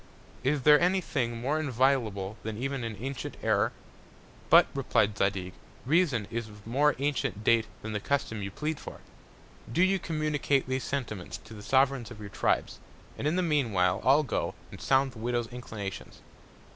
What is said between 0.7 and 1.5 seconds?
any Thing